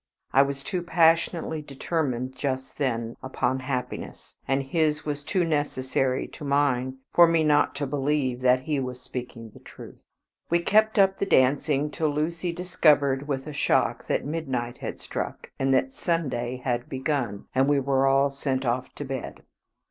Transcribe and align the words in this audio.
I 0.33 0.41
was 0.41 0.63
too 0.63 0.81
passionately 0.81 1.61
determined 1.61 2.35
just 2.35 2.79
then 2.79 3.17
upon 3.21 3.59
happiness, 3.59 4.35
and 4.47 4.63
his 4.63 5.05
was 5.05 5.23
too 5.23 5.45
necessary 5.45 6.27
to 6.29 6.43
mine 6.43 6.97
for 7.13 7.27
me 7.27 7.43
not 7.43 7.75
to 7.75 7.85
believe 7.85 8.41
that 8.41 8.61
he 8.63 8.79
was 8.79 8.99
speaking 8.99 9.51
the 9.51 9.59
truth. 9.59 10.03
We 10.49 10.59
kept 10.59 10.97
up 10.97 11.19
the 11.19 11.27
dancing 11.27 11.91
till 11.91 12.09
Lucy 12.09 12.51
discovered 12.51 13.27
with 13.27 13.45
a 13.45 13.53
shock 13.53 14.07
that 14.07 14.25
midnight 14.25 14.79
had 14.79 14.97
struck, 14.99 15.51
and 15.59 15.71
that 15.75 15.91
Sunday 15.91 16.59
had 16.65 16.89
begun, 16.89 17.45
and 17.53 17.67
we 17.67 17.79
were 17.79 18.07
all 18.07 18.31
sent 18.31 18.65
off 18.65 18.95
to 18.95 19.05
bed. 19.05 19.43